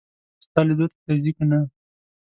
[0.45, 1.59] ستا لیدو ته درځي که نه.